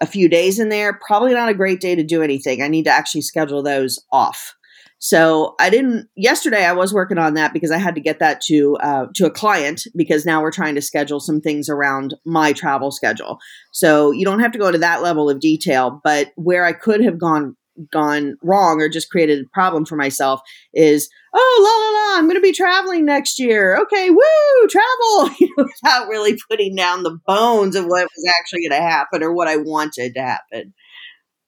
a 0.00 0.06
few 0.06 0.28
days 0.28 0.58
in 0.58 0.70
there, 0.70 0.98
probably 1.06 1.34
not 1.34 1.50
a 1.50 1.54
great 1.54 1.80
day 1.80 1.94
to 1.94 2.02
do 2.02 2.22
anything. 2.22 2.62
I 2.62 2.68
need 2.68 2.84
to 2.84 2.90
actually 2.90 3.20
schedule 3.20 3.62
those 3.62 3.98
off. 4.10 4.54
So 5.02 5.54
I 5.58 5.70
didn't. 5.70 6.08
Yesterday, 6.14 6.64
I 6.64 6.72
was 6.72 6.92
working 6.92 7.16
on 7.16 7.32
that 7.34 7.54
because 7.54 7.70
I 7.70 7.78
had 7.78 7.94
to 7.94 8.02
get 8.02 8.18
that 8.18 8.42
to 8.42 8.76
uh, 8.76 9.06
to 9.14 9.26
a 9.26 9.30
client 9.30 9.82
because 9.96 10.26
now 10.26 10.42
we're 10.42 10.52
trying 10.52 10.74
to 10.74 10.82
schedule 10.82 11.20
some 11.20 11.40
things 11.40 11.70
around 11.70 12.14
my 12.26 12.52
travel 12.52 12.90
schedule. 12.90 13.38
So 13.72 14.12
you 14.12 14.26
don't 14.26 14.40
have 14.40 14.52
to 14.52 14.58
go 14.58 14.70
to 14.70 14.78
that 14.78 15.02
level 15.02 15.30
of 15.30 15.40
detail, 15.40 16.00
but 16.04 16.32
where 16.36 16.66
I 16.66 16.74
could 16.74 17.02
have 17.02 17.18
gone 17.18 17.56
gone 17.90 18.36
wrong 18.42 18.82
or 18.82 18.90
just 18.90 19.10
created 19.10 19.40
a 19.40 19.48
problem 19.54 19.86
for 19.86 19.96
myself 19.96 20.42
is 20.74 21.08
oh 21.34 21.60
la 21.62 21.70
la 21.70 22.14
la 22.14 22.18
i'm 22.18 22.26
going 22.26 22.36
to 22.36 22.42
be 22.42 22.52
traveling 22.52 23.06
next 23.06 23.38
year 23.38 23.78
okay 23.80 24.10
woo 24.10 24.68
travel 24.68 25.34
without 25.56 26.08
really 26.08 26.36
putting 26.50 26.74
down 26.74 27.04
the 27.04 27.18
bones 27.26 27.76
of 27.76 27.86
what 27.86 28.02
was 28.02 28.34
actually 28.38 28.68
going 28.68 28.78
to 28.78 28.86
happen 28.86 29.22
or 29.22 29.32
what 29.32 29.48
i 29.48 29.56
wanted 29.56 30.12
to 30.12 30.20
happen 30.20 30.74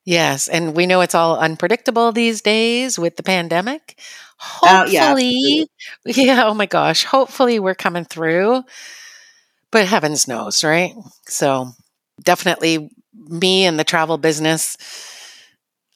Yes, 0.05 0.47
and 0.49 0.75
we 0.75 0.85
know 0.85 1.01
it's 1.01 1.15
all 1.15 1.39
unpredictable 1.39 2.11
these 2.11 2.41
days 2.41 2.99
with 2.99 3.15
the 3.15 3.23
pandemic. 3.23 3.97
Uh, 4.65 4.85
hopefully, 4.85 5.67
yeah, 6.05 6.13
yeah, 6.15 6.43
oh 6.45 6.53
my 6.53 6.65
gosh, 6.65 7.05
hopefully 7.05 7.59
we're 7.59 7.75
coming 7.75 8.03
through. 8.05 8.63
But 9.71 9.87
heavens 9.87 10.27
knows, 10.27 10.63
right? 10.63 10.93
So, 11.27 11.71
definitely 12.21 12.89
me 13.13 13.65
and 13.65 13.79
the 13.79 13.83
travel 13.83 14.17
business 14.17 14.77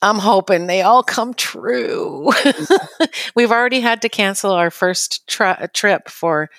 I'm 0.00 0.18
hoping 0.18 0.66
they 0.66 0.82
all 0.82 1.02
come 1.02 1.34
true. 1.34 2.30
We've 3.34 3.50
already 3.50 3.80
had 3.80 4.02
to 4.02 4.08
cancel 4.08 4.52
our 4.52 4.70
first 4.70 5.26
tra- 5.26 5.68
trip 5.74 6.08
for 6.08 6.50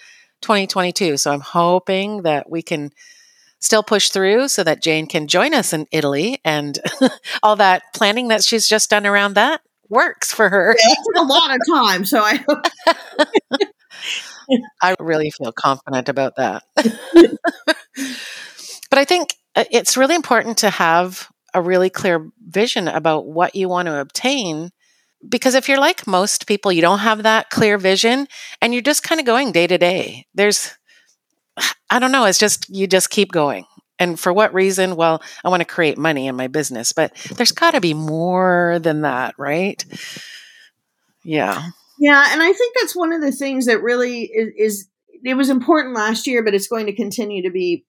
2022, 0.42 1.18
so 1.18 1.32
I'm 1.32 1.40
hoping 1.40 2.24
that 2.24 2.50
we 2.50 2.62
can 2.62 2.92
still 3.60 3.84
push 3.84 4.10
through 4.10 4.48
so 4.48 4.64
that 4.64 4.82
Jane 4.82 5.06
can 5.06 5.28
join 5.28 5.54
us 5.54 5.74
in 5.74 5.86
Italy 5.92 6.40
and 6.46 6.80
all 7.44 7.58
that 7.58 7.84
planning 7.94 8.30
that 8.30 8.44
she's 8.44 8.68
just 8.68 8.90
done 8.90 9.06
around 9.06 9.34
that 9.34 9.62
works 9.90 10.34
for 10.34 10.50
her. 10.50 10.76
Yeah, 10.78 11.22
a 11.22 11.24
lot 11.24 11.52
of 11.52 11.58
time, 11.68 12.06
so 12.06 12.22
I 12.24 12.44
I 14.82 14.96
really 15.00 15.32
feel 15.32 15.52
confident 15.52 16.10
about 16.10 16.36
that. 16.38 16.64
but 16.76 17.38
I 18.98 19.06
think 19.06 19.36
uh, 19.56 19.66
it's 19.72 19.98
really 19.98 20.16
important 20.16 20.58
to 20.60 20.70
have 20.70 21.28
a 21.54 21.62
really 21.62 21.90
clear 21.90 22.30
vision 22.48 22.88
about 22.88 23.26
what 23.26 23.56
you 23.56 23.68
want 23.68 23.88
to 23.88 24.00
obtain 24.00 24.70
because 25.28 25.56
if 25.56 25.68
you're 25.68 25.80
like 25.80 26.08
most 26.08 26.48
people 26.48 26.72
you 26.72 26.82
don't 26.82 27.00
have 27.00 27.24
that 27.24 27.50
clear 27.50 27.78
vision 27.78 28.26
and 28.62 28.72
you're 28.72 28.84
just 28.84 29.04
kind 29.04 29.20
of 29.20 29.26
going 29.26 29.52
day 29.52 29.68
to 29.68 29.78
day 29.78 30.26
there's 30.36 30.78
I 31.90 32.00
don't 32.00 32.12
know. 32.12 32.26
It's 32.26 32.40
just, 32.40 32.70
you 32.70 32.88
just 32.88 33.10
keep 33.10 33.32
going. 33.32 33.66
And 34.00 34.20
for 34.20 34.32
what 34.32 34.54
reason? 34.54 34.96
Well, 34.96 35.22
I 35.44 35.50
want 35.50 35.62
to 35.62 35.66
create 35.66 35.98
money 35.98 36.28
in 36.28 36.36
my 36.36 36.48
business, 36.48 36.94
but 36.94 37.14
there's 37.36 37.52
got 37.52 37.72
to 37.72 37.82
be 37.82 37.94
more 37.94 38.80
than 38.82 39.02
that, 39.02 39.36
right? 39.38 39.84
Yeah. 41.24 41.62
Yeah. 42.00 42.26
And 42.32 42.42
I 42.42 42.54
think 42.54 42.76
that's 42.80 42.96
one 42.96 43.12
of 43.12 43.22
the 43.22 43.34
things 43.34 43.66
that 43.66 43.82
really 43.82 44.22
is, 44.24 44.54
is 44.58 44.88
it 45.24 45.34
was 45.34 45.50
important 45.50 45.96
last 45.96 46.28
year, 46.28 46.44
but 46.44 46.54
it's 46.54 46.68
going 46.68 46.86
to 46.86 46.96
continue 46.96 47.44
to 47.44 47.52
be 47.52 47.86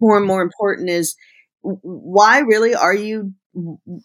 more 0.00 0.18
and 0.18 0.26
more 0.26 0.42
important 0.42 0.90
is 0.90 1.16
why 1.60 2.40
really 2.40 2.74
are 2.74 2.94
you 2.94 3.32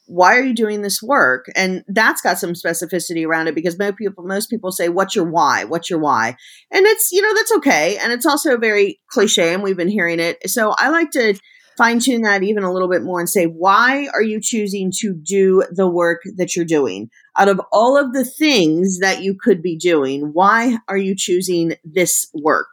why 0.05 0.35
are 0.37 0.43
you 0.43 0.53
doing 0.53 0.81
this 0.81 1.01
work? 1.01 1.47
And 1.55 1.83
that's 1.87 2.21
got 2.21 2.37
some 2.37 2.53
specificity 2.53 3.25
around 3.25 3.47
it 3.47 3.55
because 3.55 3.77
most 3.77 3.97
people 3.97 4.23
most 4.25 4.49
people 4.49 4.71
say 4.71 4.89
what's 4.89 5.15
your 5.15 5.25
why? 5.25 5.63
What's 5.63 5.89
your 5.89 5.99
why? 5.99 6.35
And 6.71 6.85
it's 6.85 7.11
you 7.11 7.21
know 7.21 7.33
that's 7.33 7.51
okay. 7.53 7.97
And 7.97 8.13
it's 8.13 8.25
also 8.25 8.57
very 8.57 8.99
cliche 9.09 9.53
and 9.53 9.63
we've 9.63 9.77
been 9.77 9.89
hearing 9.89 10.19
it. 10.19 10.49
So 10.49 10.73
i 10.77 10.89
like 10.89 11.11
to 11.11 11.35
fine 11.77 11.99
tune 11.99 12.23
that 12.23 12.43
even 12.43 12.63
a 12.63 12.71
little 12.71 12.89
bit 12.89 13.03
more 13.03 13.19
and 13.19 13.29
say 13.29 13.45
why 13.45 14.07
are 14.13 14.21
you 14.21 14.39
choosing 14.41 14.91
to 14.99 15.13
do 15.13 15.63
the 15.71 15.87
work 15.87 16.21
that 16.35 16.55
you're 16.55 16.65
doing? 16.65 17.09
Out 17.37 17.47
of 17.47 17.61
all 17.71 17.97
of 17.97 18.13
the 18.13 18.25
things 18.25 18.99
that 18.99 19.23
you 19.23 19.35
could 19.39 19.61
be 19.61 19.77
doing 19.77 20.31
why 20.33 20.77
are 20.87 20.97
you 20.97 21.15
choosing 21.15 21.73
this 21.83 22.29
work 22.33 22.67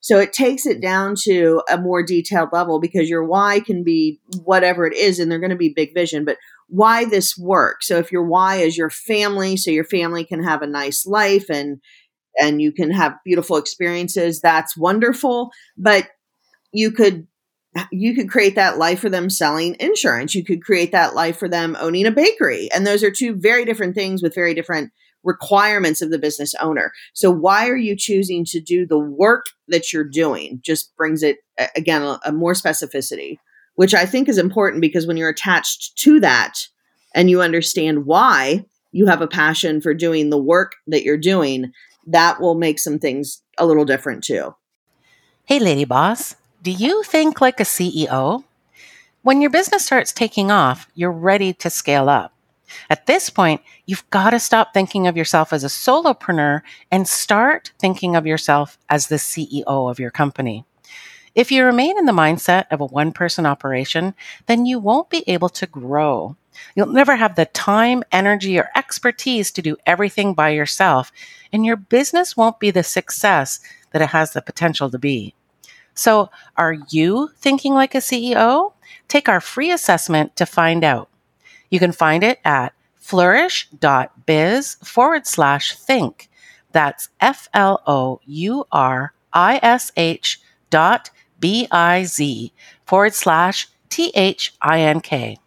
so 0.00 0.18
it 0.18 0.32
takes 0.32 0.66
it 0.66 0.80
down 0.80 1.14
to 1.24 1.62
a 1.70 1.78
more 1.78 2.02
detailed 2.02 2.50
level 2.52 2.80
because 2.80 3.08
your 3.08 3.24
why 3.24 3.60
can 3.60 3.84
be 3.84 4.20
whatever 4.44 4.86
it 4.86 4.96
is, 4.96 5.18
and 5.18 5.30
they're 5.30 5.38
going 5.38 5.50
to 5.50 5.56
be 5.56 5.74
big 5.74 5.94
vision, 5.94 6.24
but 6.24 6.38
why 6.68 7.04
this 7.04 7.36
works. 7.36 7.88
So 7.88 7.98
if 7.98 8.10
your 8.10 8.24
why 8.24 8.56
is 8.56 8.76
your 8.76 8.90
family, 8.90 9.56
so 9.56 9.70
your 9.70 9.84
family 9.84 10.24
can 10.24 10.42
have 10.42 10.62
a 10.62 10.66
nice 10.66 11.06
life 11.06 11.50
and 11.50 11.80
and 12.40 12.62
you 12.62 12.72
can 12.72 12.92
have 12.92 13.16
beautiful 13.24 13.56
experiences, 13.56 14.40
that's 14.40 14.76
wonderful. 14.76 15.50
But 15.76 16.08
you 16.72 16.92
could 16.92 17.26
you 17.92 18.14
could 18.14 18.28
create 18.28 18.56
that 18.56 18.78
life 18.78 19.00
for 19.00 19.08
them 19.08 19.30
selling 19.30 19.76
insurance. 19.78 20.34
You 20.34 20.44
could 20.44 20.62
create 20.62 20.92
that 20.92 21.14
life 21.14 21.38
for 21.38 21.48
them 21.48 21.76
owning 21.78 22.06
a 22.06 22.10
bakery. 22.10 22.68
And 22.74 22.86
those 22.86 23.04
are 23.04 23.10
two 23.10 23.36
very 23.36 23.64
different 23.64 23.94
things 23.94 24.22
with 24.22 24.34
very 24.34 24.54
different 24.54 24.92
requirements 25.24 26.02
of 26.02 26.10
the 26.10 26.18
business 26.18 26.54
owner. 26.60 26.92
So 27.12 27.30
why 27.30 27.68
are 27.68 27.76
you 27.76 27.96
choosing 27.96 28.44
to 28.46 28.60
do 28.60 28.86
the 28.86 28.98
work 28.98 29.46
that 29.68 29.92
you're 29.92 30.04
doing? 30.04 30.60
Just 30.62 30.96
brings 30.96 31.22
it 31.22 31.38
again 31.76 32.02
a, 32.02 32.18
a 32.24 32.32
more 32.32 32.54
specificity, 32.54 33.36
which 33.74 33.94
I 33.94 34.06
think 34.06 34.28
is 34.28 34.38
important 34.38 34.80
because 34.80 35.06
when 35.06 35.16
you're 35.16 35.28
attached 35.28 35.96
to 35.98 36.20
that 36.20 36.68
and 37.14 37.28
you 37.28 37.42
understand 37.42 38.06
why 38.06 38.64
you 38.92 39.06
have 39.06 39.20
a 39.20 39.28
passion 39.28 39.80
for 39.80 39.94
doing 39.94 40.30
the 40.30 40.42
work 40.42 40.72
that 40.86 41.04
you're 41.04 41.16
doing, 41.16 41.72
that 42.06 42.40
will 42.40 42.54
make 42.54 42.78
some 42.78 42.98
things 42.98 43.42
a 43.58 43.66
little 43.66 43.84
different 43.84 44.24
too. 44.24 44.54
Hey, 45.44 45.58
lady 45.58 45.84
boss, 45.84 46.36
do 46.62 46.70
you 46.70 47.02
think 47.02 47.40
like 47.40 47.60
a 47.60 47.64
CEO? 47.64 48.44
When 49.22 49.40
your 49.40 49.50
business 49.50 49.84
starts 49.84 50.12
taking 50.12 50.50
off, 50.50 50.88
you're 50.94 51.12
ready 51.12 51.52
to 51.54 51.68
scale 51.68 52.08
up. 52.08 52.32
At 52.88 53.06
this 53.06 53.30
point, 53.30 53.60
you've 53.86 54.08
got 54.10 54.30
to 54.30 54.40
stop 54.40 54.72
thinking 54.72 55.06
of 55.06 55.16
yourself 55.16 55.52
as 55.52 55.64
a 55.64 55.68
solopreneur 55.68 56.62
and 56.90 57.06
start 57.06 57.72
thinking 57.78 58.16
of 58.16 58.26
yourself 58.26 58.78
as 58.88 59.06
the 59.06 59.16
CEO 59.16 59.64
of 59.66 59.98
your 59.98 60.10
company. 60.10 60.64
If 61.34 61.52
you 61.52 61.64
remain 61.64 61.96
in 61.96 62.06
the 62.06 62.12
mindset 62.12 62.66
of 62.70 62.80
a 62.80 62.86
one 62.86 63.12
person 63.12 63.46
operation, 63.46 64.14
then 64.46 64.66
you 64.66 64.78
won't 64.78 65.10
be 65.10 65.22
able 65.28 65.48
to 65.50 65.66
grow. 65.66 66.36
You'll 66.74 66.86
never 66.86 67.16
have 67.16 67.36
the 67.36 67.46
time, 67.46 68.02
energy, 68.10 68.58
or 68.58 68.70
expertise 68.74 69.50
to 69.52 69.62
do 69.62 69.76
everything 69.86 70.34
by 70.34 70.50
yourself, 70.50 71.12
and 71.52 71.64
your 71.64 71.76
business 71.76 72.36
won't 72.36 72.58
be 72.58 72.70
the 72.70 72.82
success 72.82 73.60
that 73.92 74.02
it 74.02 74.08
has 74.08 74.32
the 74.32 74.42
potential 74.42 74.90
to 74.90 74.98
be. 74.98 75.34
So, 75.94 76.30
are 76.56 76.76
you 76.90 77.30
thinking 77.36 77.74
like 77.74 77.94
a 77.94 77.98
CEO? 77.98 78.72
Take 79.06 79.28
our 79.28 79.40
free 79.40 79.70
assessment 79.70 80.34
to 80.36 80.46
find 80.46 80.82
out. 80.82 81.09
You 81.70 81.78
can 81.78 81.92
find 81.92 82.22
it 82.22 82.40
at 82.44 82.74
flourish.biz 82.96 84.74
forward 84.84 85.26
slash 85.26 85.76
think. 85.76 86.28
That's 86.72 87.08
F 87.20 87.48
L 87.54 87.82
O 87.86 88.20
U 88.26 88.64
R 88.70 89.12
I 89.32 89.58
S 89.62 89.90
H 89.96 90.40
dot 90.68 91.10
B 91.38 91.66
I 91.70 92.04
Z 92.04 92.52
forward 92.84 93.14
slash 93.14 93.68
T 93.88 94.12
H 94.14 94.54
I 94.60 94.80
N 94.80 95.00
K. 95.00 95.38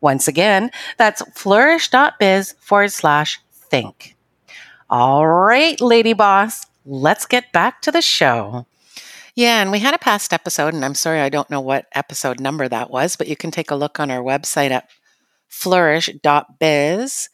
Once 0.00 0.26
again, 0.26 0.70
that's 0.96 1.22
flourish.biz 1.34 2.54
forward 2.58 2.92
slash 2.92 3.40
think. 3.52 4.16
All 4.88 5.26
right, 5.26 5.80
lady 5.80 6.14
boss, 6.14 6.66
let's 6.84 7.26
get 7.26 7.52
back 7.52 7.82
to 7.82 7.92
the 7.92 8.02
show. 8.02 8.66
Yeah, 9.34 9.62
and 9.62 9.70
we 9.70 9.78
had 9.78 9.94
a 9.94 9.98
past 9.98 10.32
episode, 10.32 10.74
and 10.74 10.84
I'm 10.84 10.94
sorry 10.94 11.20
I 11.20 11.28
don't 11.28 11.48
know 11.50 11.60
what 11.60 11.86
episode 11.92 12.40
number 12.40 12.68
that 12.68 12.90
was, 12.90 13.14
but 13.16 13.28
you 13.28 13.36
can 13.36 13.50
take 13.50 13.70
a 13.70 13.76
look 13.76 14.00
on 14.00 14.10
our 14.10 14.22
website 14.22 14.70
at 14.70 14.90
flourish.biz. 15.50 17.28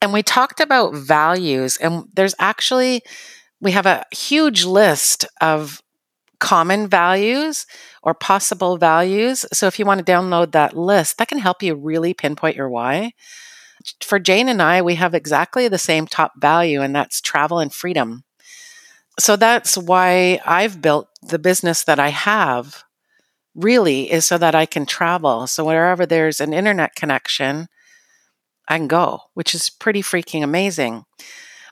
And 0.00 0.12
we 0.12 0.22
talked 0.22 0.60
about 0.60 0.94
values, 0.94 1.76
and 1.76 2.04
there's 2.14 2.34
actually, 2.38 3.02
we 3.60 3.72
have 3.72 3.86
a 3.86 4.04
huge 4.10 4.64
list 4.64 5.26
of 5.40 5.80
common 6.40 6.88
values 6.88 7.66
or 8.02 8.14
possible 8.14 8.78
values. 8.78 9.46
So 9.52 9.68
if 9.68 9.78
you 9.78 9.84
want 9.84 10.04
to 10.04 10.12
download 10.12 10.52
that 10.52 10.76
list, 10.76 11.18
that 11.18 11.28
can 11.28 11.38
help 11.38 11.62
you 11.62 11.76
really 11.76 12.14
pinpoint 12.14 12.56
your 12.56 12.68
why. 12.68 13.12
For 14.00 14.18
Jane 14.18 14.48
and 14.48 14.60
I, 14.60 14.82
we 14.82 14.96
have 14.96 15.14
exactly 15.14 15.68
the 15.68 15.78
same 15.78 16.06
top 16.06 16.32
value, 16.40 16.80
and 16.80 16.94
that's 16.94 17.20
travel 17.20 17.60
and 17.60 17.72
freedom. 17.72 18.24
So 19.20 19.36
that's 19.36 19.76
why 19.76 20.40
I've 20.44 20.82
built 20.82 21.08
the 21.22 21.38
business 21.38 21.84
that 21.84 22.00
I 22.00 22.08
have 22.08 22.82
really 23.54 24.10
is 24.10 24.26
so 24.26 24.38
that 24.38 24.54
I 24.54 24.66
can 24.66 24.86
travel. 24.86 25.46
So 25.46 25.64
wherever 25.64 26.06
there's 26.06 26.40
an 26.40 26.52
internet 26.52 26.94
connection, 26.94 27.68
I 28.68 28.78
can 28.78 28.88
go, 28.88 29.20
which 29.34 29.54
is 29.54 29.70
pretty 29.70 30.02
freaking 30.02 30.42
amazing. 30.42 31.04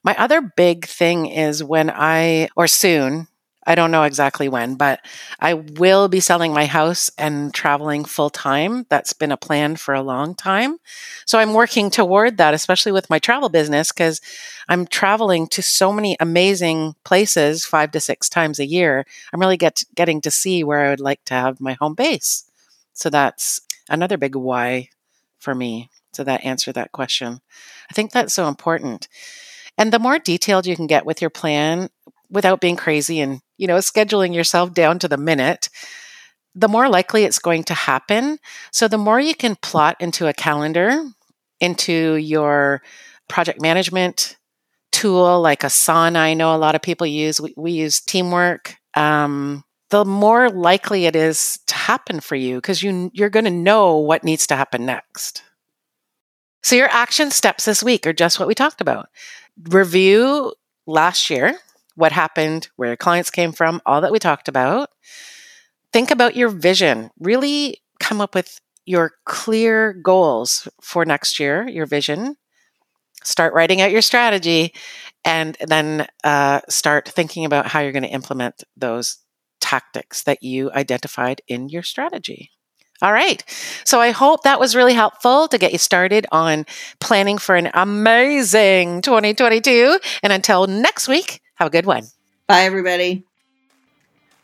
My 0.03 0.15
other 0.17 0.41
big 0.57 0.87
thing 0.87 1.27
is 1.27 1.63
when 1.63 1.91
I, 1.91 2.49
or 2.57 2.67
soon, 2.67 3.29
I 3.71 3.77
don't 3.77 3.93
know 3.93 4.03
exactly 4.03 4.49
when, 4.49 4.75
but 4.75 4.99
I 5.39 5.55
will 5.55 6.09
be 6.09 6.19
selling 6.19 6.53
my 6.53 6.67
house 6.67 7.09
and 7.17 7.55
traveling 7.55 8.05
full 8.05 8.29
time. 8.29 8.85
That's 8.89 9.13
been 9.13 9.31
a 9.31 9.37
plan 9.37 9.77
for 9.77 9.95
a 9.95 10.03
long 10.03 10.35
time. 10.35 10.79
So 11.25 11.39
I'm 11.39 11.55
working 11.55 11.89
toward 11.89 12.39
that, 12.39 12.53
especially 12.53 12.91
with 12.91 13.09
my 13.09 13.21
travel 13.21 13.49
business, 13.49 13.93
because 13.93 14.21
I'm 14.69 14.89
traveling 14.89 15.47
to 15.51 15.63
so 15.63 15.93
many 15.93 16.17
amazing 16.19 16.97
places 17.05 17.65
five 17.65 17.93
to 17.93 18.01
six 18.01 18.29
times 18.29 18.59
a 18.59 18.67
year. 18.67 19.07
I'm 19.33 19.39
really 19.39 19.57
get, 19.57 19.85
getting 19.95 20.21
to 20.23 20.33
see 20.33 20.65
where 20.65 20.87
I 20.87 20.91
would 20.91 20.99
like 20.99 21.25
to 21.27 21.35
have 21.35 21.61
my 21.61 21.75
home 21.75 21.95
base. 21.95 22.51
So 22.93 23.09
that's 23.09 23.61
another 23.89 24.19
big 24.19 24.35
why 24.35 24.89
for 25.39 25.55
me. 25.55 25.91
So 26.13 26.25
that 26.25 26.45
answer 26.45 26.73
that 26.73 26.91
question? 26.91 27.41
I 27.89 27.95
think 27.95 28.11
that's 28.11 28.35
so 28.35 28.49
important. 28.49 29.07
And 29.79 29.93
the 29.93 30.01
more 30.01 30.19
detailed 30.19 30.67
you 30.67 30.75
can 30.75 30.89
get 30.89 31.07
with 31.07 31.21
your 31.21 31.31
plan 31.31 31.89
without 32.29 32.61
being 32.61 32.75
crazy 32.75 33.21
and, 33.21 33.43
you 33.61 33.67
know, 33.67 33.77
scheduling 33.77 34.35
yourself 34.35 34.73
down 34.73 34.99
to 34.99 35.07
the 35.07 35.19
minute, 35.19 35.69
the 36.55 36.67
more 36.67 36.89
likely 36.89 37.25
it's 37.25 37.39
going 37.39 37.63
to 37.65 37.75
happen. 37.75 38.39
So 38.73 38.89
the 38.89 38.97
more 38.97 39.21
you 39.21 39.35
can 39.35 39.55
plot 39.57 39.97
into 40.01 40.27
a 40.29 40.33
calendar, 40.33 41.05
into 41.61 42.15
your 42.15 42.81
project 43.29 43.61
management 43.61 44.39
tool 44.93 45.43
like 45.43 45.61
Asana, 45.61 46.17
I 46.17 46.33
know 46.33 46.57
a 46.57 46.57
lot 46.57 46.75
of 46.75 46.81
people 46.81 47.07
use. 47.07 47.39
We, 47.39 47.53
we 47.55 47.73
use 47.73 48.01
Teamwork. 48.01 48.77
Um, 48.95 49.63
the 49.91 50.07
more 50.07 50.49
likely 50.49 51.05
it 51.05 51.15
is 51.15 51.59
to 51.67 51.75
happen 51.75 52.21
for 52.21 52.37
you 52.37 52.57
because 52.57 52.83
you 52.83 53.11
you're 53.13 53.29
going 53.29 53.45
to 53.45 53.51
know 53.51 53.99
what 53.99 54.25
needs 54.25 54.47
to 54.47 54.57
happen 54.57 54.87
next. 54.87 55.43
So 56.63 56.77
your 56.77 56.89
action 56.89 57.31
steps 57.31 57.67
this 57.67 57.83
week 57.83 58.07
are 58.07 58.15
just 58.15 58.39
what 58.39 58.49
we 58.49 58.55
talked 58.55 58.81
about. 58.81 59.11
Review 59.69 60.55
last 60.87 61.29
year, 61.29 61.59
what 62.01 62.13
happened, 62.13 62.69
where 62.77 62.89
your 62.89 62.97
clients 62.97 63.31
came 63.31 63.53
from, 63.53 63.81
all 63.87 64.01
that 64.01 64.13
we 64.13 64.19
talked 64.19 64.49
about. 64.49 64.91
Think 65.93 66.11
about 66.11 66.37
your 66.37 66.49
vision. 66.49 67.11
Really 67.19 67.83
come 68.01 68.21
up 68.21 68.35
with 68.35 68.61
your 68.87 69.13
clear 69.25 69.93
goals 69.93 70.67
for 70.81 71.05
next 71.05 71.39
year, 71.39 71.69
your 71.69 71.87
vision. 71.87 72.37
Start 73.23 73.55
writing 73.55 73.81
out 73.81 73.91
your 73.91 74.03
strategy 74.03 74.73
and 75.25 75.57
then 75.67 76.07
uh, 76.25 76.61
start 76.69 77.09
thinking 77.09 77.45
about 77.45 77.67
how 77.67 77.81
you're 77.81 77.93
going 77.93 78.03
to 78.03 78.09
implement 78.09 78.65
those 78.77 79.19
tactics 79.61 80.23
that 80.23 80.43
you 80.43 80.73
identified 80.73 81.43
in 81.47 81.69
your 81.69 81.83
strategy. 81.83 82.51
All 83.03 83.13
right. 83.13 83.43
So 83.85 84.01
I 84.01 84.11
hope 84.11 84.43
that 84.43 84.61
was 84.61 84.77
really 84.77 84.93
helpful 84.93 85.49
to 85.49 85.59
get 85.59 85.73
you 85.73 85.79
started 85.79 86.27
on 86.33 86.67
planning 87.01 87.39
for 87.39 87.55
an 87.55 87.71
amazing 87.73 89.01
2022. 89.01 89.99
And 90.23 90.33
until 90.33 90.67
next 90.67 91.09
week, 91.09 91.41
have 91.61 91.69
a 91.69 91.71
good 91.71 91.87
one. 91.87 92.05
Bye, 92.47 92.63
everybody. 92.63 93.25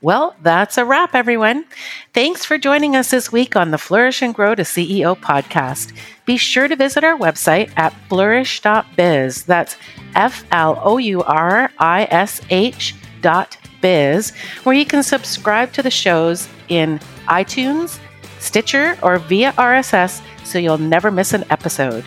Well, 0.02 0.36
that's 0.42 0.76
a 0.76 0.84
wrap, 0.84 1.14
everyone. 1.14 1.64
Thanks 2.12 2.44
for 2.44 2.58
joining 2.58 2.94
us 2.94 3.10
this 3.10 3.32
week 3.32 3.56
on 3.56 3.70
the 3.70 3.78
Flourish 3.78 4.20
and 4.20 4.34
Grow 4.34 4.54
to 4.54 4.62
CEO 4.62 5.18
podcast. 5.18 5.92
Be 6.26 6.36
sure 6.36 6.68
to 6.68 6.76
visit 6.76 7.02
our 7.02 7.18
website 7.18 7.72
at 7.76 7.94
flourish.biz. 8.08 9.44
That's 9.44 9.76
F 10.14 10.44
L 10.52 10.80
O 10.84 10.98
U 10.98 11.22
R 11.22 11.70
I 11.78 12.06
S 12.10 12.42
H 12.50 12.94
dot 13.22 13.56
biz, 13.80 14.32
where 14.64 14.76
you 14.76 14.84
can 14.84 15.02
subscribe 15.02 15.72
to 15.72 15.82
the 15.82 15.90
shows 15.90 16.48
in 16.68 17.00
iTunes, 17.26 17.98
Stitcher, 18.38 18.98
or 19.02 19.18
via 19.18 19.52
RSS 19.52 20.20
so 20.44 20.58
you'll 20.58 20.78
never 20.78 21.10
miss 21.10 21.32
an 21.32 21.44
episode. 21.50 22.04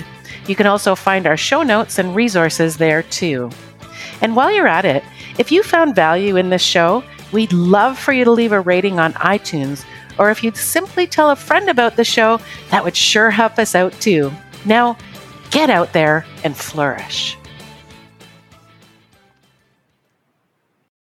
You 0.48 0.56
can 0.56 0.68
also 0.68 0.96
find 0.96 1.26
our 1.28 1.38
show 1.38 1.64
notes 1.64 1.98
and 1.98 2.16
resources 2.16 2.78
there 2.78 3.04
too. 3.04 3.50
And 4.22 4.36
while 4.36 4.52
you're 4.52 4.68
at 4.68 4.86
it, 4.86 5.04
if 5.38 5.52
you 5.52 5.64
found 5.64 5.96
value 5.96 6.36
in 6.36 6.50
this 6.50 6.62
show, 6.62 7.04
we'd 7.32 7.54
love 7.54 7.98
for 7.98 8.12
you 8.12 8.26
to 8.26 8.32
leave 8.32 8.52
a 8.52 8.62
rating 8.62 9.00
on 9.00 9.14
iTunes, 9.14 9.86
or 10.18 10.30
if 10.32 10.44
you'd 10.44 10.58
simply 10.58 11.08
tell 11.08 11.32
a 11.32 11.36
friend 11.36 11.70
about 11.70 11.96
the 11.96 12.04
show, 12.04 12.40
that 12.72 12.84
would 12.84 12.96
sure 12.96 13.32
help 13.32 13.58
us 13.58 13.76
out 13.76 13.94
too. 14.02 14.32
Now, 14.66 14.98
get 15.52 15.70
out 15.70 15.94
there 15.94 16.26
and 16.44 16.56
flourish. 16.56 17.38